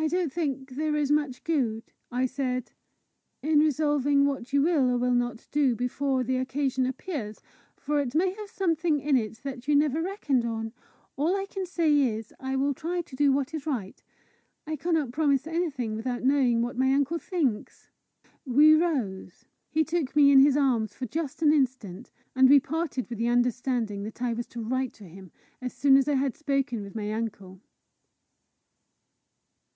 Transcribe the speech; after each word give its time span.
"I 0.00 0.06
don't 0.06 0.32
think 0.32 0.70
there 0.70 0.94
is 0.96 1.10
much 1.10 1.44
good," 1.44 1.82
I 2.10 2.24
said, 2.24 2.70
"in 3.42 3.58
resolving 3.58 4.24
what 4.24 4.52
you 4.54 4.62
will 4.62 4.88
or 4.90 4.96
will 4.96 5.12
not 5.12 5.46
do, 5.50 5.74
before 5.74 6.22
the 6.22 6.36
occasion 6.36 6.86
appears, 6.86 7.42
for 7.76 8.00
it 8.00 8.14
may 8.14 8.30
have 8.32 8.48
something 8.48 9.00
in 9.00 9.16
it 9.18 9.42
you 9.68 9.74
never 9.76 10.00
reckoned 10.00 10.46
on. 10.46 10.72
All 11.16 11.36
I 11.36 11.44
can 11.44 11.66
say 11.66 11.94
is, 12.16 12.32
I 12.40 12.54
will 12.56 12.72
try 12.72 13.02
to 13.02 13.16
do 13.16 13.32
what 13.32 13.52
is 13.52 13.66
right. 13.66 14.02
I 14.66 14.76
cannot 14.76 15.12
promise 15.12 15.46
anything 15.46 15.94
without 15.94 16.22
knowing 16.24 16.62
what 16.62 16.78
my 16.78 16.92
uncle 16.94 17.18
thinks." 17.18 17.90
We 18.46 18.74
rose; 18.74 19.44
he 19.68 19.84
took 19.84 20.16
me 20.16 20.30
in 20.30 20.38
his 20.38 20.56
arms 20.56 20.94
for 20.94 21.04
just 21.04 21.42
an 21.42 21.52
instant; 21.52 22.12
and 22.36 22.48
we 22.48 22.60
parted 22.60 23.10
with 23.10 23.18
the 23.18 23.28
understanding 23.28 24.04
that 24.04 24.22
I 24.22 24.32
was 24.32 24.46
to 24.46 24.62
write 24.62 24.94
to 24.94 25.04
him 25.04 25.32
as 25.60 25.74
soon 25.74 25.96
as 25.98 26.08
I 26.08 26.14
had 26.14 26.34
spoken 26.36 26.82
with 26.82 26.94
my 26.94 27.12
uncle. 27.12 27.60